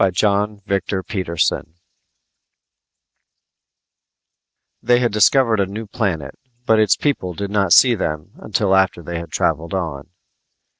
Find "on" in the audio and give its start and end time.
9.75-10.09